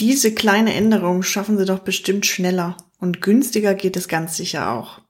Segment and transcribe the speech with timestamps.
[0.00, 5.02] Diese kleine Änderung schaffen Sie doch bestimmt schneller und günstiger geht es ganz sicher auch.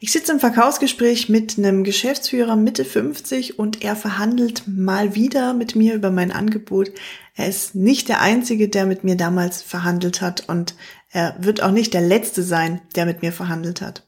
[0.00, 5.76] Ich sitze im Verkaufsgespräch mit einem Geschäftsführer Mitte 50 und er verhandelt mal wieder mit
[5.76, 6.90] mir über mein Angebot.
[7.36, 10.74] Er ist nicht der Einzige, der mit mir damals verhandelt hat und
[11.10, 14.06] er wird auch nicht der Letzte sein, der mit mir verhandelt hat.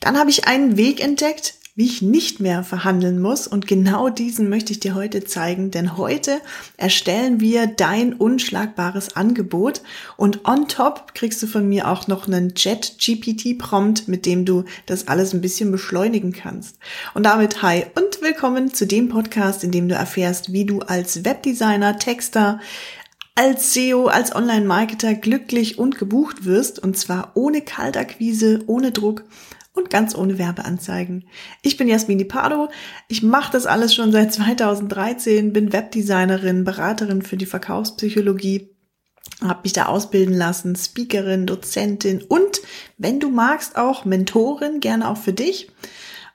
[0.00, 3.46] Dann habe ich einen Weg entdeckt, wie ich nicht mehr verhandeln muss.
[3.46, 6.40] Und genau diesen möchte ich dir heute zeigen, denn heute
[6.78, 9.82] erstellen wir dein unschlagbares Angebot
[10.16, 15.06] und on top kriegst du von mir auch noch einen Chat-GPT-Prompt, mit dem du das
[15.06, 16.78] alles ein bisschen beschleunigen kannst.
[17.12, 21.24] Und damit hi und willkommen zu dem Podcast, in dem du erfährst, wie du als
[21.24, 22.58] Webdesigner, Texter,
[23.34, 29.24] als SEO, als Online-Marketer glücklich und gebucht wirst und zwar ohne Kaltakquise, ohne Druck
[29.76, 31.24] und ganz ohne Werbeanzeigen.
[31.62, 32.68] Ich bin Jasmini Pardo.
[33.08, 38.70] Ich mache das alles schon seit 2013, bin Webdesignerin, Beraterin für die Verkaufspsychologie,
[39.42, 42.60] habe mich da ausbilden lassen, Speakerin, Dozentin und,
[42.96, 45.68] wenn du magst, auch Mentorin, gerne auch für dich.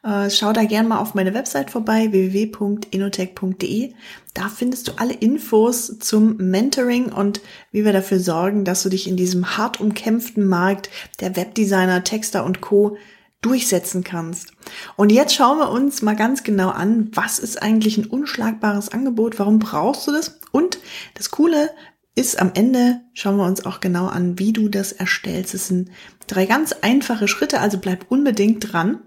[0.04, 3.94] Äh, schau da gerne mal auf meine Website vorbei, www.inotech.de.
[4.34, 9.08] Da findest du alle Infos zum Mentoring und wie wir dafür sorgen, dass du dich
[9.08, 12.98] in diesem hart umkämpften Markt der Webdesigner, Texter und Co
[13.42, 14.54] durchsetzen kannst.
[14.96, 19.40] Und jetzt schauen wir uns mal ganz genau an, was ist eigentlich ein unschlagbares Angebot,
[19.40, 20.40] warum brauchst du das?
[20.52, 20.80] Und
[21.16, 21.72] das Coole
[22.14, 25.54] ist am Ende, schauen wir uns auch genau an, wie du das erstellst.
[25.54, 25.90] Es sind
[26.28, 29.00] drei ganz einfache Schritte, also bleib unbedingt dran.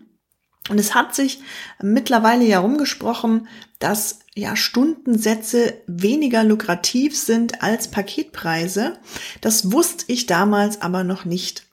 [0.71, 1.41] Und es hat sich
[1.83, 8.95] mittlerweile ja rumgesprochen, dass ja Stundensätze weniger lukrativ sind als Paketpreise.
[9.43, 11.67] Das wusste ich damals aber noch nicht.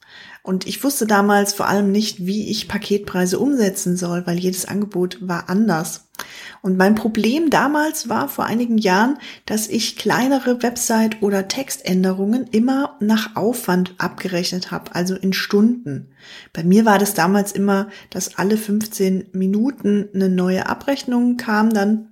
[0.44, 5.20] Und ich wusste damals vor allem nicht, wie ich Paketpreise umsetzen soll, weil jedes Angebot
[5.22, 6.10] war anders.
[6.64, 12.98] Und mein Problem damals war vor einigen Jahren, dass ich kleinere Website- oder Textänderungen immer
[13.00, 16.10] nach Aufwand abgerechnet habe, also in Stunden.
[16.54, 22.08] Bei mir war das damals immer, dass alle 15 Minuten eine neue Abrechnung kam, dann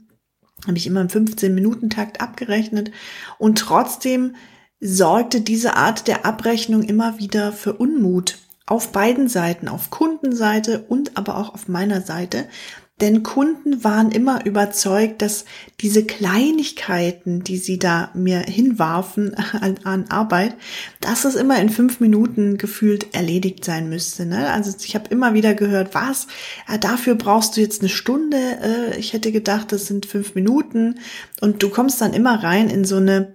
[0.67, 2.91] habe ich immer im 15-Minuten-Takt abgerechnet
[3.37, 4.35] und trotzdem
[4.79, 11.17] sorgte diese Art der Abrechnung immer wieder für Unmut auf beiden Seiten, auf Kundenseite und
[11.17, 12.47] aber auch auf meiner Seite.
[13.01, 15.45] Denn Kunden waren immer überzeugt, dass
[15.79, 20.55] diese Kleinigkeiten, die sie da mir hinwarfen an, an Arbeit,
[20.99, 24.25] dass es immer in fünf Minuten gefühlt erledigt sein müsste.
[24.25, 24.51] Ne?
[24.51, 26.27] Also ich habe immer wieder gehört, was,
[26.81, 28.37] dafür brauchst du jetzt eine Stunde.
[28.37, 30.99] Äh, ich hätte gedacht, das sind fünf Minuten.
[31.39, 33.33] Und du kommst dann immer rein in so eine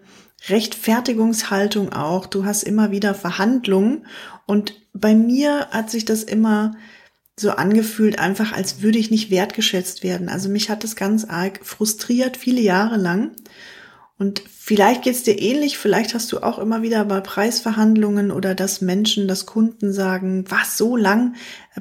[0.49, 2.27] Rechtfertigungshaltung auch.
[2.27, 4.06] Du hast immer wieder Verhandlungen
[4.47, 6.77] und bei mir hat sich das immer
[7.37, 10.28] so angefühlt, einfach als würde ich nicht wertgeschätzt werden.
[10.28, 13.32] Also mich hat das ganz arg frustriert, viele Jahre lang.
[14.16, 18.81] Und vielleicht geht's dir ähnlich, vielleicht hast du auch immer wieder bei Preisverhandlungen oder dass
[18.81, 21.34] Menschen, dass Kunden sagen, was, so lang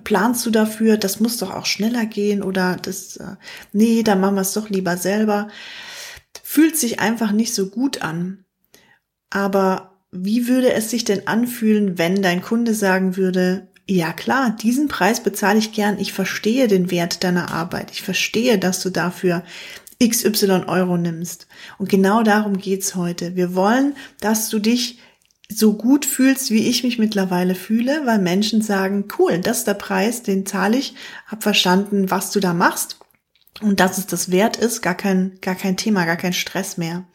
[0.04, 3.36] planst du dafür, das muss doch auch schneller gehen oder das, äh,
[3.72, 5.50] nee, dann machen wir es doch lieber selber.
[6.42, 8.43] Fühlt sich einfach nicht so gut an.
[9.34, 14.88] Aber wie würde es sich denn anfühlen, wenn dein Kunde sagen würde, ja klar, diesen
[14.88, 19.44] Preis bezahle ich gern, ich verstehe den Wert deiner Arbeit, ich verstehe, dass du dafür
[20.00, 21.48] XY Euro nimmst.
[21.80, 23.36] Und genau darum geht's heute.
[23.36, 25.00] Wir wollen, dass du dich
[25.50, 29.74] so gut fühlst, wie ich mich mittlerweile fühle, weil Menschen sagen, cool, das ist der
[29.74, 30.94] Preis, den zahle ich,
[31.26, 33.00] hab verstanden, was du da machst
[33.62, 37.06] und dass es das wert ist, gar kein, gar kein Thema, gar kein Stress mehr.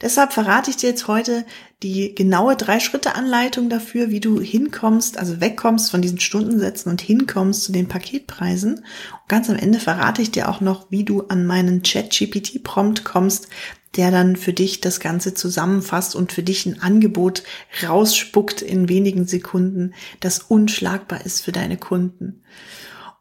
[0.00, 1.44] Deshalb verrate ich dir jetzt heute
[1.82, 7.72] die genaue Drei-Schritte-Anleitung dafür, wie du hinkommst, also wegkommst von diesen Stundensätzen und hinkommst zu
[7.72, 8.74] den Paketpreisen.
[8.76, 13.48] Und ganz am Ende verrate ich dir auch noch, wie du an meinen Chat-GPT-Prompt kommst,
[13.96, 17.42] der dann für dich das Ganze zusammenfasst und für dich ein Angebot
[17.82, 22.42] rausspuckt in wenigen Sekunden, das unschlagbar ist für deine Kunden.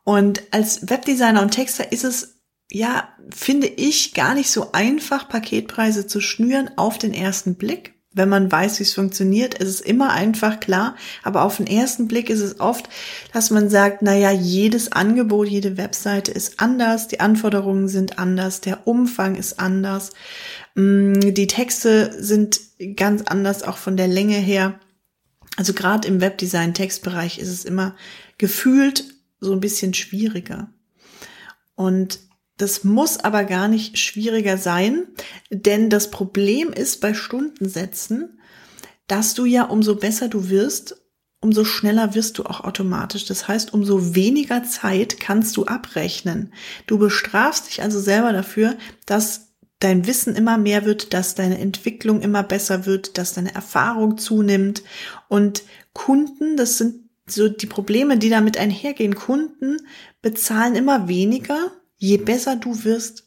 [0.04, 2.37] Und als Webdesigner und Texter ist es
[2.72, 7.94] ja, finde ich, gar nicht so einfach, Paketpreise zu schnüren auf den ersten Blick.
[8.14, 10.96] Wenn man weiß, wie es funktioniert, ist es immer einfach klar.
[11.24, 12.90] Aber auf den ersten Blick ist es oft,
[13.32, 18.60] dass man sagt, na ja, jedes Angebot, jede Webseite ist anders, die Anforderungen sind anders,
[18.60, 20.12] der Umfang ist anders,
[20.76, 22.60] mm, die Texte sind
[22.96, 24.80] ganz anders, auch von der Länge her.
[25.56, 27.96] Also gerade im Webdesign-Textbereich ist es immer
[28.38, 29.06] gefühlt
[29.40, 30.70] so ein bisschen schwieriger.
[31.76, 32.20] Und
[32.58, 35.08] das muss aber gar nicht schwieriger sein,
[35.50, 38.40] denn das Problem ist bei Stundensätzen,
[39.08, 41.02] dass du ja umso besser du wirst,
[41.40, 43.26] umso schneller wirst du auch automatisch.
[43.26, 46.52] Das heißt, umso weniger Zeit kannst du abrechnen.
[46.88, 48.76] Du bestrafst dich also selber dafür,
[49.06, 54.18] dass dein Wissen immer mehr wird, dass deine Entwicklung immer besser wird, dass deine Erfahrung
[54.18, 54.84] zunimmt
[55.28, 55.64] und
[55.94, 59.16] Kunden, das sind so die Probleme, die damit einhergehen.
[59.16, 59.78] Kunden
[60.22, 63.24] bezahlen immer weniger, je besser du wirst.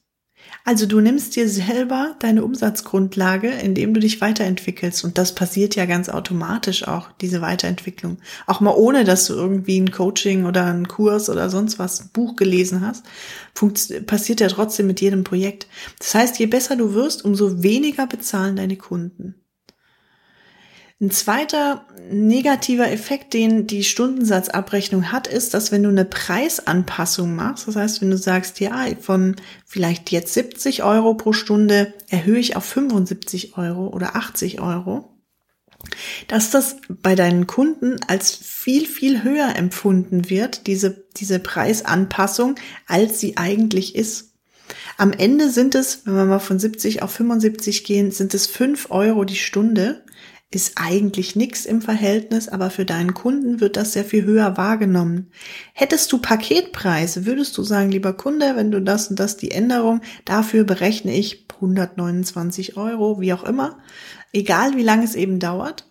[0.65, 5.05] Also du nimmst dir selber deine Umsatzgrundlage, indem du dich weiterentwickelst.
[5.05, 8.19] Und das passiert ja ganz automatisch auch, diese Weiterentwicklung.
[8.47, 12.11] Auch mal ohne, dass du irgendwie ein Coaching oder einen Kurs oder sonst was, ein
[12.13, 13.05] Buch gelesen hast,
[14.07, 15.67] passiert ja trotzdem mit jedem Projekt.
[15.99, 19.40] Das heißt, je besser du wirst, umso weniger bezahlen deine Kunden.
[21.03, 27.67] Ein zweiter negativer Effekt, den die Stundensatzabrechnung hat, ist, dass wenn du eine Preisanpassung machst,
[27.67, 32.55] das heißt, wenn du sagst, ja, von vielleicht jetzt 70 Euro pro Stunde erhöhe ich
[32.55, 35.17] auf 75 Euro oder 80 Euro,
[36.29, 42.57] dass das bei deinen Kunden als viel, viel höher empfunden wird, diese, diese Preisanpassung,
[42.87, 44.35] als sie eigentlich ist.
[44.99, 48.91] Am Ende sind es, wenn wir mal von 70 auf 75 gehen, sind es 5
[48.91, 50.05] Euro die Stunde
[50.53, 55.31] ist eigentlich nichts im Verhältnis, aber für deinen Kunden wird das sehr viel höher wahrgenommen.
[55.75, 60.01] Hättest du Paketpreise, würdest du sagen, lieber Kunde, wenn du das und das die Änderung,
[60.25, 63.79] dafür berechne ich 129 Euro, wie auch immer,
[64.33, 65.89] egal wie lange es eben dauert,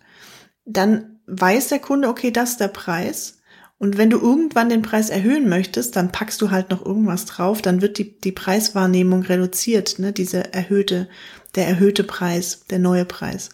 [0.66, 3.38] dann weiß der Kunde, okay, das ist der Preis.
[3.78, 7.62] Und wenn du irgendwann den Preis erhöhen möchtest, dann packst du halt noch irgendwas drauf,
[7.62, 11.08] dann wird die, die Preiswahrnehmung reduziert, ne, diese erhöhte,
[11.54, 13.48] der erhöhte Preis, der neue Preis.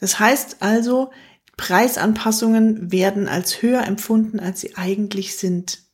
[0.00, 1.10] Das heißt also,
[1.56, 5.84] Preisanpassungen werden als höher empfunden, als sie eigentlich sind.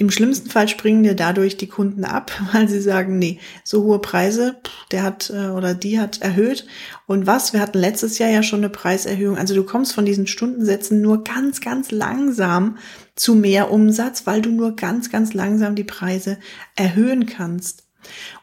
[0.00, 3.98] Im schlimmsten Fall springen dir dadurch die Kunden ab, weil sie sagen, nee, so hohe
[3.98, 4.56] Preise,
[4.92, 6.66] der hat äh, oder die hat erhöht.
[7.06, 7.52] Und was?
[7.52, 9.36] Wir hatten letztes Jahr ja schon eine Preiserhöhung.
[9.36, 12.78] Also du kommst von diesen Stundensätzen nur ganz, ganz langsam
[13.16, 16.38] zu mehr Umsatz, weil du nur ganz, ganz langsam die Preise
[16.76, 17.88] erhöhen kannst.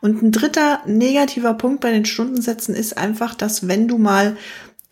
[0.01, 4.35] Und ein dritter negativer Punkt bei den Stundensätzen ist einfach, dass wenn du mal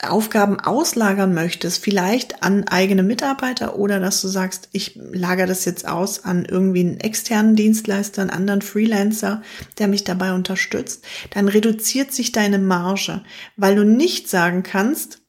[0.03, 5.87] Aufgaben auslagern möchtest, vielleicht an eigene Mitarbeiter oder dass du sagst, ich lager das jetzt
[5.87, 9.41] aus an irgendwie einen externen Dienstleister, einen anderen Freelancer,
[9.79, 13.21] der mich dabei unterstützt, dann reduziert sich deine Marge,
[13.57, 15.23] weil du nicht sagen kannst,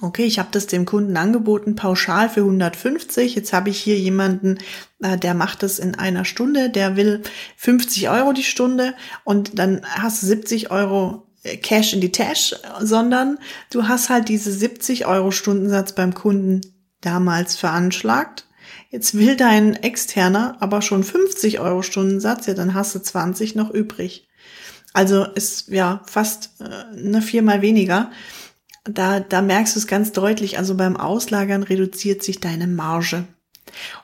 [0.00, 4.58] okay, ich habe das dem Kunden angeboten, pauschal für 150, jetzt habe ich hier jemanden,
[5.00, 7.22] äh, der macht das in einer Stunde, der will
[7.56, 8.94] 50 Euro die Stunde
[9.24, 11.25] und dann hast du 70 Euro
[11.62, 13.38] Cash in die Tash, sondern
[13.70, 16.60] du hast halt diese 70 Euro Stundensatz beim Kunden
[17.00, 18.46] damals veranschlagt.
[18.90, 23.70] Jetzt will dein externer aber schon 50 Euro Stundensatz, ja, dann hast du 20 noch
[23.70, 24.28] übrig.
[24.92, 26.64] Also ist ja fast äh,
[26.98, 28.10] eine viermal weniger.
[28.84, 30.58] Da, da merkst du es ganz deutlich.
[30.58, 33.24] Also beim Auslagern reduziert sich deine Marge.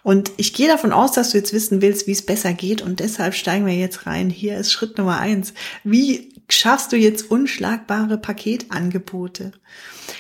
[0.03, 2.83] Und ich gehe davon aus, dass du jetzt wissen willst, wie es besser geht.
[2.83, 4.29] Und deshalb steigen wir jetzt rein.
[4.29, 5.55] Hier ist Schritt Nummer eins.
[5.85, 9.53] Wie schaffst du jetzt unschlagbare Paketangebote?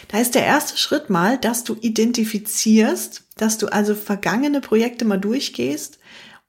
[0.09, 5.19] Da ist der erste Schritt mal, dass du identifizierst, dass du also vergangene Projekte mal
[5.19, 5.99] durchgehst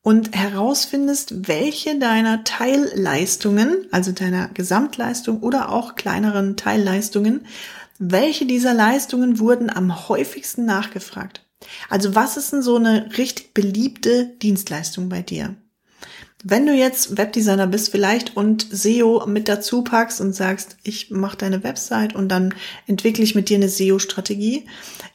[0.02, 7.46] und herausfindest, welche deiner Teilleistungen, also deiner Gesamtleistung oder auch kleineren Teilleistungen,
[8.00, 11.46] welche dieser Leistungen wurden am häufigsten nachgefragt.
[11.90, 15.56] Also was ist denn so eine richtig beliebte Dienstleistung bei dir?
[16.46, 21.38] Wenn du jetzt Webdesigner bist vielleicht und SEO mit dazu packst und sagst, ich mache
[21.38, 22.54] deine Website und dann
[22.86, 24.66] entwickle ich mit dir eine SEO-Strategie.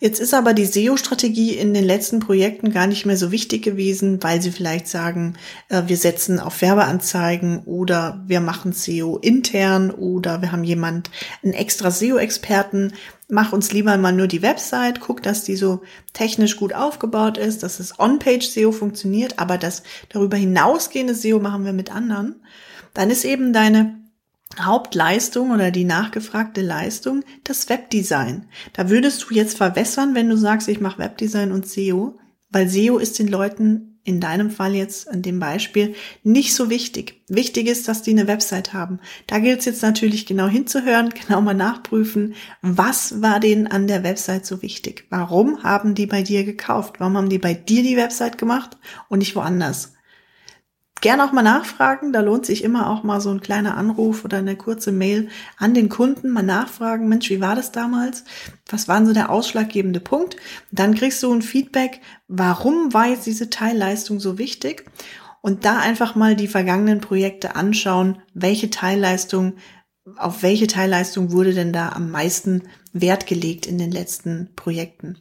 [0.01, 4.23] Jetzt ist aber die SEO-Strategie in den letzten Projekten gar nicht mehr so wichtig gewesen,
[4.23, 5.35] weil sie vielleicht sagen,
[5.69, 11.11] äh, wir setzen auf Werbeanzeigen oder wir machen SEO intern oder wir haben jemand,
[11.43, 12.95] einen extra SEO-Experten,
[13.29, 15.83] mach uns lieber mal nur die Website, guck, dass die so
[16.15, 21.75] technisch gut aufgebaut ist, dass es On-Page-SEO funktioniert, aber das darüber hinausgehende SEO machen wir
[21.75, 22.43] mit anderen.
[22.95, 23.99] Dann ist eben deine
[24.59, 28.47] Hauptleistung oder die nachgefragte Leistung das Webdesign.
[28.73, 32.19] Da würdest du jetzt verwässern, wenn du sagst, ich mache Webdesign und SEO,
[32.49, 37.21] weil SEO ist den Leuten in deinem Fall jetzt in dem Beispiel nicht so wichtig.
[37.29, 39.01] Wichtig ist, dass die eine Website haben.
[39.27, 44.05] Da gilt es jetzt natürlich genau hinzuhören, genau mal nachprüfen, was war denen an der
[44.05, 45.05] Website so wichtig?
[45.11, 47.01] Warum haben die bei dir gekauft?
[47.01, 49.93] Warum haben die bei dir die Website gemacht und nicht woanders?
[51.01, 54.39] Gerne auch mal nachfragen, da lohnt sich immer auch mal so ein kleiner Anruf oder
[54.39, 58.25] eine kurze Mail an den Kunden, mal nachfragen, Mensch, wie war das damals?
[58.69, 60.37] Was war so der ausschlaggebende Punkt?
[60.71, 64.85] dann kriegst du ein Feedback, warum war jetzt diese Teilleistung so wichtig?
[65.41, 69.55] Und da einfach mal die vergangenen Projekte anschauen, welche Teilleistung,
[70.17, 75.17] auf welche Teilleistung wurde denn da am meisten Wert gelegt in den letzten Projekten.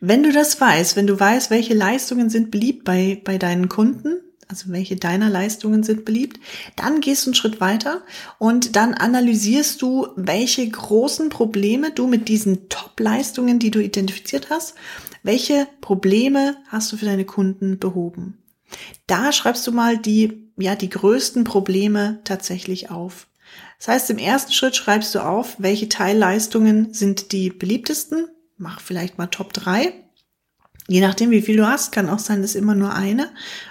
[0.00, 4.20] Wenn du das weißt, wenn du weißt, welche Leistungen sind beliebt bei, bei deinen Kunden,
[4.50, 6.40] also welche deiner Leistungen sind beliebt.
[6.74, 8.02] Dann gehst du einen Schritt weiter
[8.38, 14.74] und dann analysierst du, welche großen Probleme du mit diesen Top-Leistungen, die du identifiziert hast,
[15.22, 18.38] welche Probleme hast du für deine Kunden behoben.
[19.06, 23.28] Da schreibst du mal die, ja, die größten Probleme tatsächlich auf.
[23.78, 28.26] Das heißt, im ersten Schritt schreibst du auf, welche Teilleistungen sind die beliebtesten.
[28.56, 29.92] Mach vielleicht mal Top 3.
[30.90, 33.30] Je nachdem, wie viel du hast, kann auch sein, dass immer nur eine,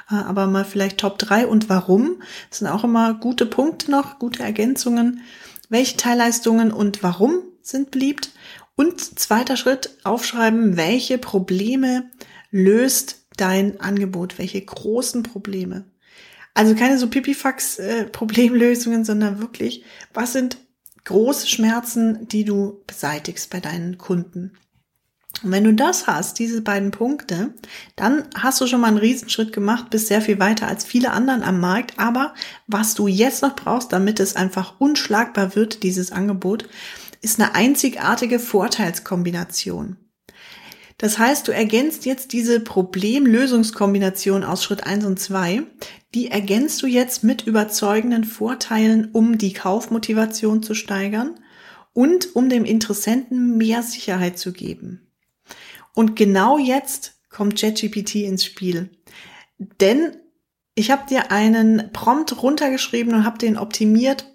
[0.10, 2.24] äh, aber mal vielleicht Top 3 und warum.
[2.50, 5.20] Das sind auch immer gute Punkte noch, gute Ergänzungen.
[5.68, 8.32] Welche Teilleistungen und warum sind beliebt?
[8.78, 12.10] Und zweiter Schritt, aufschreiben, welche Probleme
[12.52, 14.40] löst dein Angebot?
[14.40, 15.92] Welche großen Probleme?
[16.54, 19.84] Also keine so Pipifax-Problemlösungen, sondern wirklich,
[20.14, 20.58] was sind
[21.04, 24.54] große Schmerzen, die du beseitigst bei deinen Kunden?
[25.44, 27.54] Und wenn du das hast, diese beiden Punkte,
[27.96, 31.44] dann hast du schon mal einen Riesenschritt gemacht, bist sehr viel weiter als viele anderen
[31.44, 31.98] am Markt.
[31.98, 32.34] Aber
[32.68, 36.68] was du jetzt noch brauchst, damit es einfach unschlagbar wird, dieses Angebot,
[37.22, 39.98] ist eine einzigartige Vorteilskombination.
[40.98, 45.64] Das heißt, du ergänzt jetzt diese Problemlösungskombination aus Schritt 1 und 2,
[46.14, 51.40] die ergänzt du jetzt mit überzeugenden Vorteilen, um die Kaufmotivation zu steigern
[51.94, 55.09] und um dem Interessenten mehr Sicherheit zu geben.
[56.00, 58.90] Und genau jetzt kommt ChatGPT ins Spiel.
[59.58, 60.16] Denn
[60.74, 64.26] ich habe dir einen Prompt runtergeschrieben und habe den optimiert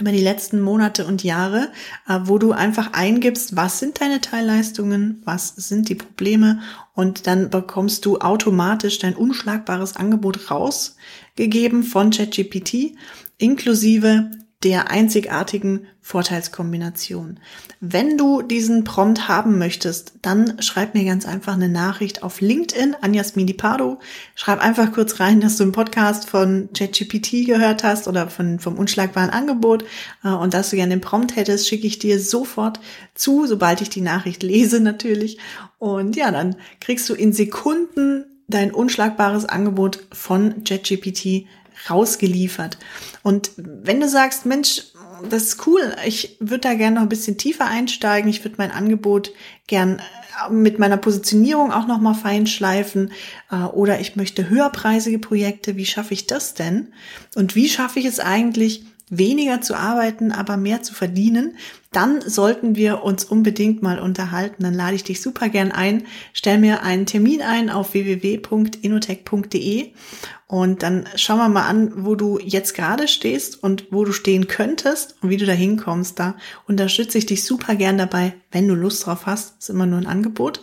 [0.00, 1.70] über die letzten Monate und Jahre,
[2.08, 6.62] äh, wo du einfach eingibst, was sind deine Teilleistungen, was sind die Probleme
[6.94, 12.96] und dann bekommst du automatisch dein unschlagbares Angebot rausgegeben von ChatGPT
[13.36, 14.30] inklusive
[14.62, 17.40] der einzigartigen Vorteilskombination.
[17.80, 22.96] Wenn du diesen Prompt haben möchtest, dann schreib mir ganz einfach eine Nachricht auf LinkedIn
[23.00, 23.98] an Jasmini Pardo.
[24.34, 28.78] Schreib einfach kurz rein, dass du einen Podcast von ChatGPT gehört hast oder von, vom
[28.78, 29.84] unschlagbaren Angebot
[30.24, 32.80] äh, und dass du gerne den Prompt hättest, schicke ich dir sofort
[33.14, 35.38] zu, sobald ich die Nachricht lese natürlich.
[35.78, 41.46] Und ja, dann kriegst du in Sekunden dein unschlagbares Angebot von ChatGPT
[41.88, 42.78] rausgeliefert.
[43.22, 44.82] Und wenn du sagst, Mensch,
[45.28, 48.70] das ist cool, ich würde da gerne noch ein bisschen tiefer einsteigen, ich würde mein
[48.70, 49.32] Angebot
[49.66, 53.12] gern äh, mit meiner Positionierung auch noch mal feinschleifen
[53.50, 56.92] äh, oder ich möchte höherpreisige Projekte, wie schaffe ich das denn?
[57.34, 61.56] Und wie schaffe ich es eigentlich, weniger zu arbeiten, aber mehr zu verdienen,
[61.92, 64.64] dann sollten wir uns unbedingt mal unterhalten.
[64.64, 66.04] Dann lade ich dich super gern ein.
[66.32, 69.92] Stell mir einen Termin ein auf www.inotech.de
[70.48, 74.46] und dann schauen wir mal an, wo du jetzt gerade stehst und wo du stehen
[74.46, 76.18] könntest und wie du da hinkommst.
[76.18, 76.36] Da
[76.68, 79.58] unterstütze ich dich super gern dabei, wenn du Lust drauf hast.
[79.58, 80.60] Ist immer nur ein Angebot.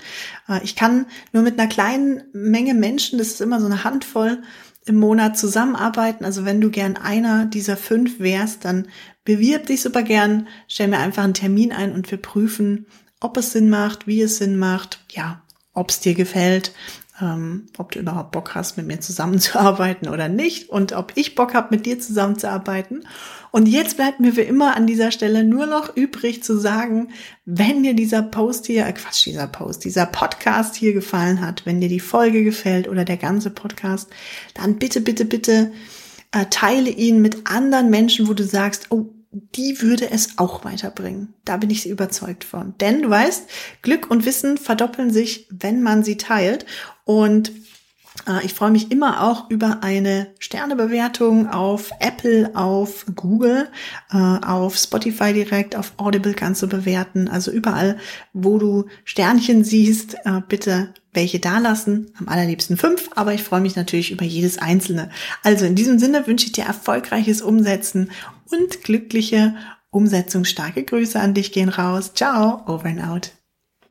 [0.47, 4.41] Äh, ich kann nur mit einer kleinen Menge Menschen, das ist immer so eine Handvoll,
[4.85, 6.25] im Monat zusammenarbeiten.
[6.25, 8.87] Also wenn du gern einer dieser fünf wärst, dann
[9.23, 12.87] bewirb dich super gern, stell mir einfach einen Termin ein und wir prüfen,
[13.19, 15.41] ob es Sinn macht, wie es Sinn macht, ja,
[15.73, 16.73] ob es dir gefällt,
[17.21, 21.53] ähm, ob du überhaupt Bock hast, mit mir zusammenzuarbeiten oder nicht und ob ich Bock
[21.53, 23.07] habe, mit dir zusammenzuarbeiten.
[23.51, 27.09] Und jetzt bleibt mir wie immer an dieser Stelle nur noch übrig zu sagen,
[27.45, 31.79] wenn dir dieser Post hier, äh Quatsch, dieser Post, dieser Podcast hier gefallen hat, wenn
[31.79, 34.09] dir die Folge gefällt oder der ganze Podcast,
[34.55, 35.71] dann bitte, bitte, bitte
[36.31, 41.33] äh, teile ihn mit anderen Menschen, wo du sagst, oh, die würde es auch weiterbringen.
[41.43, 42.75] Da bin ich überzeugt von.
[42.77, 43.49] Denn du weißt,
[43.81, 46.65] Glück und Wissen verdoppeln sich, wenn man sie teilt.
[47.03, 47.51] Und
[48.27, 53.69] äh, ich freue mich immer auch über eine Sternebewertung auf Apple, auf Google,
[54.11, 57.27] äh, auf Spotify direkt, auf Audible kannst du bewerten.
[57.27, 57.97] Also überall,
[58.33, 62.11] wo du Sternchen siehst, äh, bitte welche dalassen.
[62.17, 65.09] Am allerliebsten fünf, aber ich freue mich natürlich über jedes einzelne.
[65.43, 68.11] Also in diesem Sinne wünsche ich dir erfolgreiches Umsetzen
[68.51, 69.55] und glückliche
[69.89, 70.45] Umsetzung.
[70.45, 72.13] Starke Grüße an dich gehen raus.
[72.13, 73.31] Ciao, over and out.